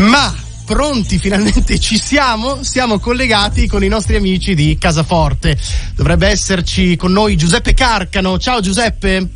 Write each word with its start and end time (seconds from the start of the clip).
Ma 0.00 0.34
pronti, 0.64 1.18
finalmente 1.18 1.78
ci 1.78 1.98
siamo, 1.98 2.62
siamo 2.62 2.98
collegati 2.98 3.66
con 3.66 3.84
i 3.84 3.88
nostri 3.88 4.16
amici 4.16 4.54
di 4.54 4.78
Casaforte. 4.78 5.58
Dovrebbe 5.94 6.28
esserci 6.28 6.96
con 6.96 7.12
noi 7.12 7.36
Giuseppe 7.36 7.74
Carcano. 7.74 8.38
Ciao 8.38 8.60
Giuseppe. 8.60 9.28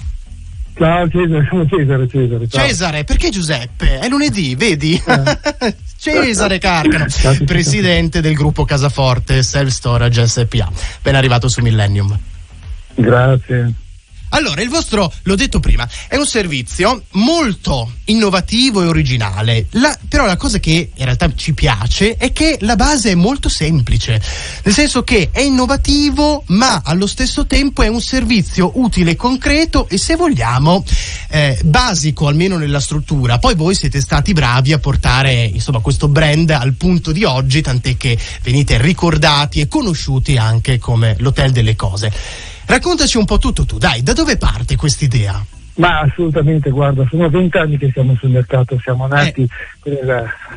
Ciao 0.76 1.06
Cesare, 1.08 1.66
Cesare, 1.68 2.08
Cesare. 2.08 2.48
Ciao. 2.48 2.66
Cesare, 2.66 3.04
perché 3.04 3.28
Giuseppe? 3.28 3.98
È 3.98 4.08
lunedì, 4.08 4.54
vedi? 4.54 5.00
Eh. 5.04 5.76
Cesare 5.98 6.58
Carcano, 6.58 7.06
presidente 7.44 8.22
del 8.22 8.34
gruppo 8.34 8.64
Casaforte 8.64 9.42
Self 9.42 9.70
Storage 9.70 10.26
SPA. 10.26 10.70
Ben 11.02 11.14
arrivato 11.14 11.48
su 11.48 11.60
Millennium. 11.60 12.18
Grazie. 12.94 13.74
Allora, 14.34 14.62
il 14.62 14.68
vostro, 14.68 15.12
l'ho 15.22 15.36
detto 15.36 15.60
prima, 15.60 15.88
è 16.08 16.16
un 16.16 16.26
servizio 16.26 17.04
molto 17.12 17.92
innovativo 18.06 18.82
e 18.82 18.86
originale. 18.86 19.66
La, 19.70 19.96
però 20.08 20.26
la 20.26 20.36
cosa 20.36 20.58
che 20.58 20.90
in 20.92 21.04
realtà 21.04 21.32
ci 21.36 21.54
piace 21.54 22.16
è 22.16 22.32
che 22.32 22.56
la 22.62 22.74
base 22.74 23.12
è 23.12 23.14
molto 23.14 23.48
semplice. 23.48 24.20
Nel 24.64 24.74
senso 24.74 25.04
che 25.04 25.28
è 25.30 25.40
innovativo, 25.40 26.42
ma 26.48 26.82
allo 26.84 27.06
stesso 27.06 27.46
tempo 27.46 27.82
è 27.82 27.86
un 27.86 28.00
servizio 28.00 28.72
utile 28.74 29.14
concreto 29.14 29.88
e 29.88 29.98
se 29.98 30.16
vogliamo 30.16 30.84
eh, 31.30 31.56
basico 31.64 32.26
almeno 32.26 32.58
nella 32.58 32.80
struttura. 32.80 33.38
Poi 33.38 33.54
voi 33.54 33.76
siete 33.76 34.00
stati 34.00 34.32
bravi 34.32 34.72
a 34.72 34.80
portare 34.80 35.44
insomma 35.44 35.78
questo 35.78 36.08
brand 36.08 36.50
al 36.50 36.72
punto 36.72 37.12
di 37.12 37.22
oggi, 37.22 37.62
tant'è 37.62 37.96
che 37.96 38.18
venite 38.42 38.82
ricordati 38.82 39.60
e 39.60 39.68
conosciuti 39.68 40.36
anche 40.36 40.78
come 40.78 41.14
l'hotel 41.20 41.52
delle 41.52 41.76
cose. 41.76 42.52
Raccontaci 42.66 43.18
un 43.18 43.24
po' 43.24 43.38
tutto 43.38 43.64
tu, 43.64 43.78
dai, 43.78 44.02
da 44.02 44.12
dove 44.12 44.36
parte 44.36 44.76
quest'idea? 44.76 45.44
Ma 45.76 46.00
assolutamente, 46.00 46.70
guarda, 46.70 47.04
sono 47.10 47.28
vent'anni 47.28 47.76
che 47.76 47.90
siamo 47.92 48.14
sul 48.14 48.30
mercato, 48.30 48.78
siamo 48.80 49.08
nati 49.08 49.46
eh. 49.82 50.00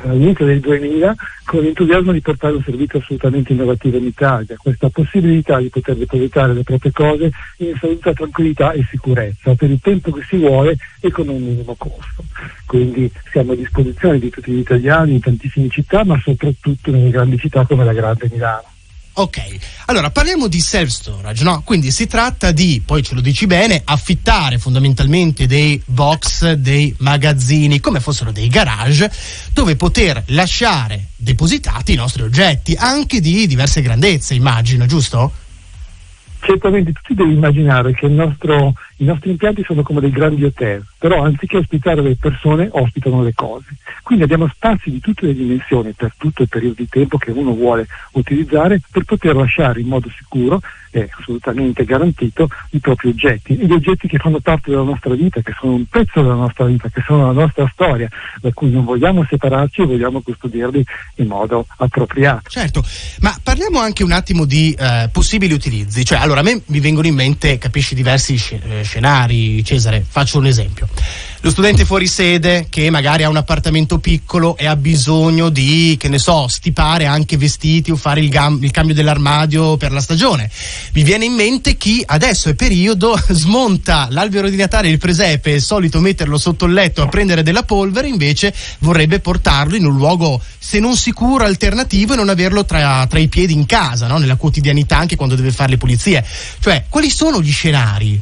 all'inizio 0.05 0.45
del 0.45 0.59
2000 0.59 1.15
con 1.43 1.61
l'entusiasmo 1.61 2.11
di 2.11 2.21
portare 2.21 2.53
un 2.53 2.61
servizio 2.63 2.99
assolutamente 2.99 3.51
innovativo 3.51 3.97
in 3.97 4.05
Italia, 4.05 4.55
questa 4.57 4.89
possibilità 4.89 5.57
di 5.59 5.69
poter 5.69 5.95
depositare 5.95 6.53
le 6.53 6.61
proprie 6.61 6.91
cose 6.91 7.31
in 7.57 7.73
assoluta 7.73 8.13
tranquillità 8.13 8.73
e 8.73 8.85
sicurezza 8.89 9.55
per 9.55 9.71
il 9.71 9.79
tempo 9.81 10.11
che 10.11 10.23
si 10.27 10.37
vuole 10.37 10.77
e 10.99 11.09
con 11.09 11.27
un 11.29 11.41
minimo 11.41 11.73
costo. 11.75 12.23
Quindi 12.65 13.11
siamo 13.31 13.53
a 13.53 13.55
disposizione 13.55 14.19
di 14.19 14.29
tutti 14.29 14.51
gli 14.51 14.59
italiani 14.59 15.13
in 15.13 15.19
tantissime 15.19 15.69
città, 15.69 16.03
ma 16.03 16.19
soprattutto 16.23 16.91
nelle 16.91 17.09
grandi 17.09 17.39
città 17.39 17.65
come 17.65 17.83
la 17.83 17.93
grande 17.93 18.29
Milano. 18.31 18.75
Ok, 19.19 19.41
allora 19.87 20.11
parliamo 20.11 20.47
di 20.47 20.59
self 20.59 20.89
storage, 20.89 21.43
no? 21.43 21.63
Quindi 21.65 21.89
si 21.89 22.05
tratta 22.05 22.51
di, 22.51 22.83
poi 22.85 23.01
ce 23.01 23.15
lo 23.15 23.21
dici 23.21 23.47
bene, 23.47 23.81
affittare 23.83 24.59
fondamentalmente 24.59 25.47
dei 25.47 25.81
box, 25.83 26.51
dei 26.51 26.93
magazzini, 26.99 27.79
come 27.79 27.99
fossero 27.99 28.31
dei 28.31 28.47
garage, 28.47 29.11
dove 29.53 29.75
poter 29.75 30.21
lasciare 30.27 31.07
depositati 31.15 31.93
i 31.93 31.95
nostri 31.95 32.21
oggetti, 32.21 32.75
anche 32.77 33.19
di 33.19 33.47
diverse 33.47 33.81
grandezze, 33.81 34.35
immagino, 34.35 34.85
giusto? 34.85 35.31
Certamente, 36.39 36.91
tu 36.91 37.01
ti 37.07 37.15
devi 37.15 37.33
immaginare 37.33 37.95
che 37.95 38.07
nostro, 38.07 38.75
i 38.97 39.03
nostri 39.03 39.31
impianti 39.31 39.63
sono 39.65 39.81
come 39.81 39.99
dei 39.99 40.11
grandi 40.11 40.43
hotel, 40.43 40.85
però 40.97 41.23
anziché 41.23 41.57
ospitare 41.57 42.01
le 42.01 42.15
persone, 42.15 42.67
ospitano 42.71 43.23
le 43.23 43.33
cose. 43.33 43.67
Quindi 44.03 44.23
abbiamo 44.23 44.47
spazi 44.47 44.89
di 44.89 44.99
tutte 44.99 45.25
le 45.25 45.33
dimensioni 45.33 45.91
per 45.93 46.13
tutto 46.17 46.41
il 46.41 46.49
periodo 46.49 46.75
di 46.77 46.87
tempo 46.87 47.17
che 47.17 47.31
uno 47.31 47.53
vuole 47.53 47.87
utilizzare 48.13 48.81
per 48.89 49.03
poter 49.03 49.35
lasciare 49.35 49.81
in 49.81 49.87
modo 49.87 50.09
sicuro 50.09 50.61
e 50.91 51.09
assolutamente 51.19 51.83
garantito 51.83 52.47
i 52.71 52.79
propri 52.79 53.09
oggetti 53.09 53.55
gli 53.55 53.71
oggetti 53.71 54.07
che 54.07 54.17
fanno 54.17 54.39
parte 54.39 54.69
della 54.69 54.83
nostra 54.83 55.13
vita, 55.13 55.41
che 55.41 55.53
sono 55.59 55.73
un 55.73 55.85
pezzo 55.85 56.21
della 56.21 56.35
nostra 56.35 56.65
vita, 56.65 56.89
che 56.89 57.01
sono 57.05 57.25
la 57.25 57.39
nostra 57.41 57.69
storia, 57.71 58.09
da 58.39 58.51
cui 58.53 58.69
non 58.69 58.85
vogliamo 58.85 59.25
separarci 59.27 59.81
e 59.81 59.85
vogliamo 59.85 60.21
custodirli 60.21 60.83
in 61.15 61.27
modo 61.27 61.65
appropriato. 61.77 62.49
Certo, 62.49 62.83
ma 63.19 63.35
parliamo 63.41 63.79
anche 63.79 64.03
un 64.03 64.11
attimo 64.11 64.45
di 64.45 64.75
eh, 64.77 65.09
possibili 65.11 65.53
utilizzi, 65.53 66.05
cioè 66.05 66.19
allora 66.19 66.39
a 66.39 66.43
me 66.43 66.61
mi 66.67 66.79
vengono 66.79 67.07
in 67.07 67.15
mente, 67.15 67.57
capisci, 67.57 67.95
diversi 67.95 68.35
eh, 68.35 68.83
scenari, 68.83 69.63
Cesare, 69.63 70.05
faccio 70.07 70.37
un 70.37 70.45
esempio 70.45 70.87
lo 71.41 71.51
studente 71.51 71.85
fuori 71.85 72.07
sede 72.07 72.65
che 72.67 72.89
magari 72.89 73.23
ha 73.23 73.29
un 73.29 73.37
appartamento 73.37 73.99
piccolo 73.99 74.57
e 74.57 74.65
ha 74.65 74.75
bisogno 74.75 75.49
di, 75.49 75.95
che 75.97 76.09
ne 76.09 76.17
so, 76.17 76.47
stipare 76.47 77.05
anche 77.05 77.37
vestiti 77.37 77.91
o 77.91 77.95
fare 77.95 78.19
il, 78.19 78.29
gam- 78.29 78.61
il 78.63 78.71
cambio 78.71 78.95
dell'armadio 78.95 79.77
per 79.77 79.91
la 79.91 80.01
stagione. 80.01 80.49
Mi 80.93 81.03
viene 81.03 81.25
in 81.25 81.33
mente 81.33 81.77
chi 81.77 82.03
adesso 82.05 82.49
è 82.49 82.55
periodo, 82.55 83.17
smonta 83.29 84.07
l'albero 84.09 84.49
di 84.49 84.55
Natale, 84.55 84.89
il 84.89 84.97
presepe, 84.97 85.55
è 85.55 85.59
solito 85.59 85.99
metterlo 85.99 86.37
sotto 86.37 86.65
il 86.65 86.73
letto 86.73 87.03
a 87.03 87.07
prendere 87.07 87.43
della 87.43 87.63
polvere, 87.63 88.07
invece 88.07 88.53
vorrebbe 88.79 89.19
portarlo 89.19 89.75
in 89.75 89.85
un 89.85 89.95
luogo, 89.95 90.41
se 90.57 90.79
non 90.79 90.97
sicuro, 90.97 91.45
alternativo 91.45 92.13
e 92.13 92.15
non 92.15 92.29
averlo 92.29 92.65
tra, 92.65 93.05
tra 93.07 93.19
i 93.19 93.27
piedi 93.27 93.53
in 93.53 93.65
casa, 93.65 94.07
no? 94.07 94.17
nella 94.17 94.35
quotidianità, 94.35 94.97
anche 94.97 95.15
quando 95.15 95.35
deve 95.35 95.51
fare 95.51 95.69
le 95.69 95.77
pulizie. 95.77 96.25
Cioè, 96.59 96.85
quali 96.89 97.09
sono 97.09 97.41
gli 97.41 97.51
scenari? 97.51 98.21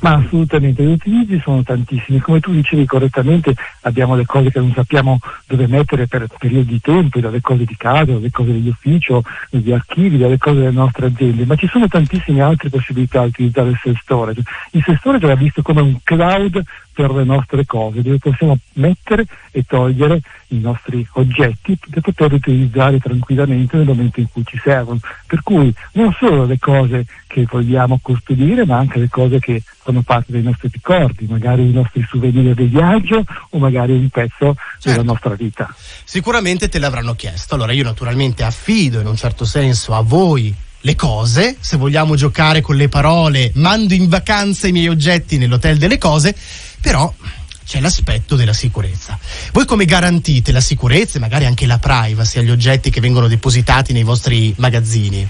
Ma 0.00 0.14
assolutamente, 0.14 0.82
gli 0.82 0.92
utilizzi 0.92 1.40
sono 1.42 1.62
tantissimi. 1.62 2.20
Come 2.20 2.40
tu 2.40 2.52
dicevi 2.52 2.84
correttamente, 2.84 3.54
abbiamo 3.82 4.14
le 4.14 4.26
cose 4.26 4.50
che 4.50 4.58
non 4.58 4.72
sappiamo 4.74 5.18
dove 5.46 5.66
mettere 5.66 6.06
per 6.06 6.26
periodi 6.38 6.66
di 6.66 6.80
tempo, 6.80 7.20
dalle 7.20 7.40
cose 7.40 7.64
di 7.64 7.74
casa, 7.76 8.12
dalle 8.12 8.30
cose 8.30 8.52
degli 8.52 8.68
uffici, 8.68 9.14
degli 9.50 9.72
archivi, 9.72 10.18
dalle 10.18 10.36
cose 10.36 10.58
delle 10.58 10.72
nostre 10.72 11.06
aziende, 11.06 11.46
ma 11.46 11.56
ci 11.56 11.68
sono 11.68 11.88
tantissime 11.88 12.42
altre 12.42 12.68
possibilità 12.68 13.22
di 13.22 13.28
utilizzare 13.28 13.70
il 13.70 13.80
self 13.82 14.00
storage. 14.00 14.42
Il 14.72 14.82
self 14.84 14.98
storage 14.98 15.26
va 15.26 15.34
visto 15.36 15.62
come 15.62 15.80
un 15.80 15.96
cloud 16.02 16.62
per 16.94 17.10
le 17.10 17.24
nostre 17.24 17.66
cose, 17.66 18.02
dove 18.02 18.18
possiamo 18.18 18.56
mettere 18.74 19.26
e 19.50 19.64
togliere 19.64 20.20
i 20.48 20.60
nostri 20.60 21.06
oggetti 21.12 21.76
per 21.90 22.00
poterli 22.00 22.36
utilizzare 22.36 23.00
tranquillamente 23.00 23.76
nel 23.76 23.86
momento 23.86 24.20
in 24.20 24.28
cui 24.30 24.44
ci 24.46 24.58
servono. 24.62 25.00
Per 25.26 25.42
cui 25.42 25.74
non 25.92 26.14
solo 26.18 26.44
le 26.44 26.58
cose 26.58 27.04
che 27.26 27.44
vogliamo 27.50 27.98
custodire, 28.00 28.64
ma 28.64 28.78
anche 28.78 29.00
le 29.00 29.08
cose 29.08 29.40
che 29.40 29.60
fanno 29.82 30.02
parte 30.02 30.30
dei 30.30 30.42
nostri 30.42 30.68
ricordi, 30.72 31.26
magari 31.26 31.68
i 31.68 31.72
nostri 31.72 32.06
souvenir 32.08 32.54
del 32.54 32.68
viaggio 32.68 33.24
o 33.50 33.58
magari 33.58 33.92
un 33.92 34.08
pezzo 34.08 34.54
certo. 34.54 34.90
della 34.90 35.02
nostra 35.02 35.34
vita. 35.34 35.74
Sicuramente 36.04 36.68
te 36.68 36.78
l'avranno 36.78 37.14
chiesto. 37.14 37.56
Allora 37.56 37.72
io 37.72 37.82
naturalmente 37.82 38.44
affido 38.44 39.00
in 39.00 39.06
un 39.06 39.16
certo 39.16 39.44
senso 39.44 39.94
a 39.94 40.02
voi 40.02 40.54
le 40.84 40.96
cose, 40.96 41.56
se 41.60 41.78
vogliamo 41.78 42.14
giocare 42.14 42.60
con 42.60 42.76
le 42.76 42.88
parole, 42.88 43.50
mando 43.54 43.94
in 43.94 44.06
vacanza 44.06 44.68
i 44.68 44.72
miei 44.72 44.88
oggetti 44.88 45.38
nell'hotel 45.38 45.78
delle 45.78 45.96
cose, 45.96 46.36
però 46.84 47.10
c'è 47.64 47.80
l'aspetto 47.80 48.36
della 48.36 48.52
sicurezza. 48.52 49.18
Voi 49.52 49.64
come 49.64 49.86
garantite 49.86 50.52
la 50.52 50.60
sicurezza 50.60 51.16
e 51.16 51.20
magari 51.20 51.46
anche 51.46 51.64
la 51.64 51.78
privacy 51.78 52.40
agli 52.40 52.50
oggetti 52.50 52.90
che 52.90 53.00
vengono 53.00 53.26
depositati 53.26 53.94
nei 53.94 54.02
vostri 54.02 54.52
magazzini? 54.58 55.26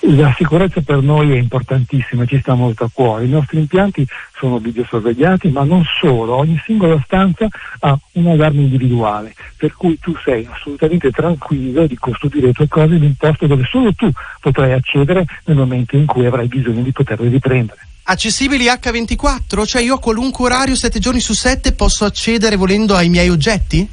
La 0.00 0.34
sicurezza 0.36 0.80
per 0.80 1.02
noi 1.02 1.32
è 1.32 1.38
importantissima, 1.38 2.24
ci 2.24 2.40
sta 2.40 2.54
molto 2.54 2.82
a 2.82 2.90
cuore. 2.92 3.26
I 3.26 3.28
nostri 3.28 3.58
impianti 3.58 4.04
sono 4.36 4.58
videosorvegliati, 4.58 5.50
ma 5.50 5.62
non 5.62 5.84
solo, 6.00 6.34
ogni 6.34 6.60
singola 6.64 7.00
stanza 7.04 7.46
ha 7.80 7.96
un 8.12 8.26
allarme 8.26 8.62
individuale, 8.62 9.34
per 9.56 9.74
cui 9.74 9.98
tu 10.00 10.16
sei 10.24 10.48
assolutamente 10.50 11.12
tranquillo 11.12 11.86
di 11.86 11.96
custodire 11.96 12.46
le 12.46 12.52
tue 12.52 12.66
cose 12.66 12.96
in 12.96 13.02
un 13.02 13.14
posto 13.14 13.46
dove 13.46 13.64
solo 13.70 13.92
tu 13.92 14.10
potrai 14.40 14.72
accedere 14.72 15.24
nel 15.44 15.56
momento 15.56 15.96
in 15.96 16.06
cui 16.06 16.26
avrai 16.26 16.48
bisogno 16.48 16.82
di 16.82 16.92
poterle 16.92 17.28
riprendere. 17.28 17.87
Accessibili 18.10 18.64
H24? 18.64 19.66
Cioè 19.66 19.82
io 19.82 19.96
a 19.96 19.98
qualunque 19.98 20.46
orario, 20.46 20.74
7 20.74 20.98
giorni 20.98 21.20
su 21.20 21.34
7, 21.34 21.72
posso 21.72 22.06
accedere 22.06 22.56
volendo 22.56 22.96
ai 22.96 23.10
miei 23.10 23.28
oggetti? 23.28 23.86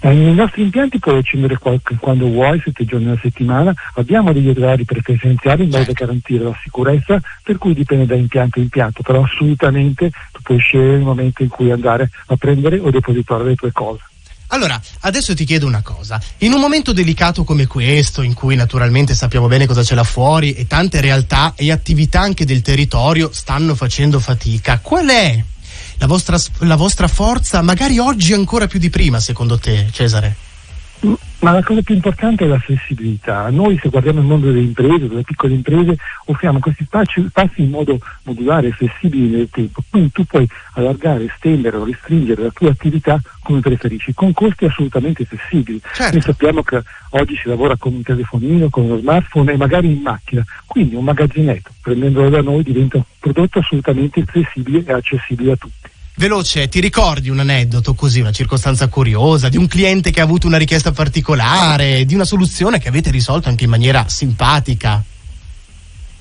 Eh, 0.00 0.12
nei 0.12 0.34
nostri 0.34 0.62
impianti 0.62 0.98
puoi 0.98 1.18
accendere 1.18 1.56
quando 1.56 2.26
vuoi, 2.26 2.60
sette 2.64 2.84
giorni 2.84 3.06
alla 3.06 3.18
settimana. 3.22 3.72
Abbiamo 3.94 4.32
degli 4.32 4.48
orari 4.48 4.84
preferenziali 4.84 5.62
in 5.62 5.70
modo 5.70 5.84
da 5.84 5.92
garantire 5.92 6.42
la 6.42 6.58
sicurezza, 6.60 7.20
per 7.44 7.58
cui 7.58 7.74
dipende 7.74 8.06
da 8.06 8.16
impianto 8.16 8.58
a 8.58 8.62
impianto, 8.62 9.02
però 9.02 9.22
assolutamente 9.22 10.10
tu 10.32 10.40
puoi 10.42 10.58
scegliere 10.58 10.96
il 10.96 11.02
momento 11.02 11.44
in 11.44 11.48
cui 11.48 11.70
andare 11.70 12.10
a 12.26 12.36
prendere 12.36 12.80
o 12.80 12.90
depositare 12.90 13.44
le 13.44 13.54
tue 13.54 13.70
cose. 13.70 14.02
Allora, 14.48 14.80
adesso 15.00 15.34
ti 15.34 15.44
chiedo 15.44 15.66
una 15.66 15.82
cosa. 15.82 16.20
In 16.38 16.52
un 16.52 16.60
momento 16.60 16.92
delicato 16.92 17.44
come 17.44 17.66
questo, 17.66 18.22
in 18.22 18.34
cui 18.34 18.54
naturalmente 18.54 19.14
sappiamo 19.14 19.48
bene 19.48 19.66
cosa 19.66 19.82
c'è 19.82 19.94
là 19.94 20.04
fuori 20.04 20.54
e 20.54 20.66
tante 20.66 21.00
realtà 21.00 21.54
e 21.56 21.72
attività 21.72 22.20
anche 22.20 22.44
del 22.44 22.62
territorio 22.62 23.30
stanno 23.32 23.74
facendo 23.74 24.20
fatica, 24.20 24.78
qual 24.80 25.08
è 25.08 25.42
la 25.98 26.06
vostra, 26.06 26.38
la 26.58 26.76
vostra 26.76 27.08
forza, 27.08 27.62
magari 27.62 27.98
oggi 27.98 28.32
ancora 28.32 28.66
più 28.66 28.78
di 28.78 28.90
prima, 28.90 29.18
secondo 29.20 29.58
te, 29.58 29.88
Cesare? 29.90 30.45
Ma 31.00 31.52
la 31.52 31.62
cosa 31.62 31.82
più 31.82 31.94
importante 31.94 32.44
è 32.44 32.48
la 32.48 32.58
flessibilità. 32.58 33.50
Noi 33.50 33.78
se 33.80 33.90
guardiamo 33.90 34.20
il 34.20 34.26
mondo 34.26 34.46
delle 34.46 34.62
imprese, 34.62 35.06
delle 35.06 35.22
piccole 35.22 35.54
imprese, 35.54 35.96
offriamo 36.24 36.58
questi 36.58 36.84
spazi, 36.84 37.24
spazi 37.28 37.62
in 37.62 37.70
modo 37.70 37.98
modulare 38.22 38.68
e 38.68 38.72
flessibile 38.72 39.36
nel 39.36 39.48
tempo. 39.50 39.82
Quindi 39.88 40.10
tu 40.12 40.24
puoi 40.24 40.48
allargare, 40.72 41.24
estendere 41.24 41.76
o 41.76 41.84
restringere 41.84 42.42
la 42.42 42.50
tua 42.50 42.70
attività 42.70 43.20
come 43.42 43.60
preferisci, 43.60 44.14
con 44.14 44.32
costi 44.32 44.64
assolutamente 44.64 45.24
flessibili. 45.24 45.80
Certo. 45.92 46.12
Noi 46.14 46.22
sappiamo 46.22 46.62
che 46.62 46.82
oggi 47.10 47.36
si 47.36 47.48
lavora 47.48 47.76
con 47.76 47.94
un 47.94 48.02
telefonino, 48.02 48.70
con 48.70 48.84
uno 48.84 48.98
smartphone 48.98 49.52
e 49.52 49.56
magari 49.56 49.92
in 49.92 50.00
macchina, 50.00 50.44
quindi 50.66 50.94
un 50.94 51.04
magazzinetto, 51.04 51.70
prendendolo 51.82 52.30
da 52.30 52.40
noi 52.40 52.62
diventa 52.62 52.96
un 52.96 53.04
prodotto 53.20 53.58
assolutamente 53.58 54.24
flessibile 54.24 54.82
e 54.84 54.92
accessibile 54.92 55.52
a 55.52 55.56
tutti. 55.56 55.94
Veloce, 56.18 56.68
ti 56.68 56.80
ricordi 56.80 57.28
un 57.28 57.40
aneddoto 57.40 57.92
così, 57.92 58.20
una 58.20 58.32
circostanza 58.32 58.88
curiosa, 58.88 59.50
di 59.50 59.58
un 59.58 59.66
cliente 59.66 60.10
che 60.10 60.22
ha 60.22 60.24
avuto 60.24 60.46
una 60.46 60.56
richiesta 60.56 60.90
particolare, 60.90 62.06
di 62.06 62.14
una 62.14 62.24
soluzione 62.24 62.78
che 62.78 62.88
avete 62.88 63.10
risolto 63.10 63.50
anche 63.50 63.64
in 63.64 63.70
maniera 63.70 64.08
simpatica? 64.08 65.04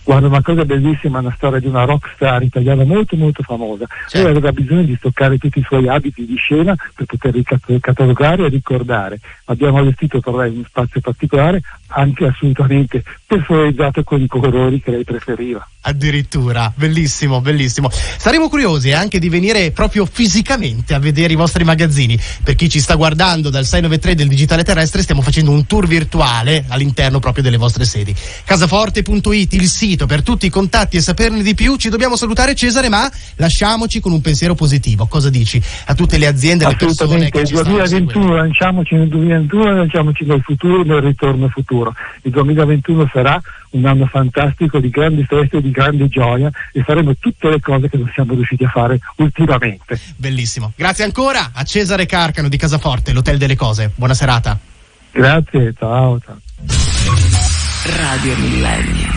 Guarda, 0.03 0.27
una 0.27 0.41
cosa 0.41 0.65
bellissima, 0.65 1.19
una 1.19 1.33
storia 1.37 1.59
di 1.59 1.67
una 1.67 1.85
rockstar 1.85 2.43
italiana 2.43 2.83
molto 2.83 3.15
molto 3.15 3.41
famosa. 3.41 3.85
Certo. 3.87 4.17
Lei 4.17 4.35
aveva 4.35 4.51
bisogno 4.51 4.83
di 4.83 4.95
stoccare 4.97 5.37
tutti 5.37 5.59
i 5.59 5.63
suoi 5.65 5.87
abiti 5.87 6.25
di 6.25 6.35
scena 6.35 6.75
per 6.93 7.05
poterli 7.05 7.43
catalogare 7.79 8.45
e 8.45 8.49
ricordare. 8.49 9.19
Abbiamo 9.45 9.77
allestito 9.77 10.19
per 10.19 10.33
lei 10.33 10.51
uno 10.51 10.65
spazio 10.67 10.99
particolare, 10.99 11.61
anche 11.87 12.25
assolutamente 12.25 13.01
personalizzato 13.25 14.03
con 14.03 14.21
i 14.21 14.27
colori 14.27 14.81
che 14.81 14.91
lei 14.91 15.05
preferiva. 15.05 15.65
Addirittura, 15.87 16.73
bellissimo, 16.75 17.41
bellissimo. 17.41 17.91
Saremo 17.91 18.49
curiosi 18.49 18.91
anche 18.91 19.19
di 19.19 19.29
venire 19.29 19.69
proprio 19.69 20.07
fisicamente 20.11 20.95
a 20.95 20.99
vedere 20.99 21.33
i 21.33 21.35
vostri 21.35 21.63
magazzini. 21.63 22.19
Per 22.43 22.55
chi 22.55 22.69
ci 22.69 22.79
sta 22.79 22.95
guardando 22.95 23.51
dal 23.51 23.65
693 23.65 24.15
del 24.15 24.27
Digitale 24.27 24.63
Terrestre, 24.63 25.03
stiamo 25.03 25.21
facendo 25.21 25.51
un 25.51 25.67
tour 25.67 25.85
virtuale 25.85 26.65
all'interno 26.69 27.19
proprio 27.19 27.43
delle 27.43 27.57
vostre 27.57 27.85
sedi. 27.85 28.15
Casaforte.it, 28.45 29.53
il 29.53 29.67
sito 29.67 30.07
per 30.07 30.23
tutti 30.23 30.47
i 30.47 30.49
contatti 30.49 30.97
e 30.97 31.01
saperne 31.01 31.43
di 31.43 31.53
più. 31.53 31.75
Ci 31.75 31.89
dobbiamo 31.89 32.15
salutare 32.15 32.55
Cesare, 32.55 32.89
ma 32.89 33.07
lasciamoci 33.35 33.99
con 33.99 34.11
un 34.11 34.21
pensiero 34.21 34.55
positivo. 34.55 35.05
Cosa 35.05 35.29
dici 35.29 35.61
a 35.85 35.93
tutte 35.93 36.17
le 36.17 36.25
aziende 36.25 36.65
e 36.65 36.69
le 36.69 36.75
persone 36.77 37.29
che 37.29 37.41
il 37.41 37.49
2021 37.49 38.33
lanciamoci 38.33 38.95
nel 38.95 39.07
2021 39.07 39.75
lanciamoci 39.75 40.25
nel 40.25 40.41
futuro 40.41 40.83
nel 40.83 41.01
ritorno 41.01 41.47
futuro. 41.47 41.93
Il 42.23 42.31
2021 42.31 43.07
sarà 43.13 43.39
un 43.75 43.85
anno 43.85 44.05
fantastico 44.07 44.79
di 44.79 44.89
grandi 44.89 45.23
feste 45.25 45.61
di 45.61 45.71
grande 45.71 46.07
gioia 46.07 46.49
e 46.71 46.81
faremo 46.83 47.15
tutte 47.15 47.49
le 47.49 47.59
cose 47.59 47.89
che 47.89 47.97
non 47.97 48.09
siamo 48.13 48.33
riusciti 48.33 48.63
a 48.63 48.69
fare 48.69 48.99
ultimamente. 49.17 49.99
Bellissimo. 50.15 50.71
Grazie 50.75 51.03
ancora 51.03 51.51
a 51.53 51.63
Cesare 51.63 52.05
Carcano 52.05 52.49
di 52.49 52.57
Casaforte, 52.57 53.13
l'Hotel 53.13 53.37
delle 53.37 53.55
Cose. 53.55 53.91
Buona 53.93 54.13
serata. 54.13 54.57
Grazie, 55.11 55.73
ciao. 55.77 56.19
ciao. 56.19 56.37
Radio 57.85 58.35
Millennio. 58.37 59.13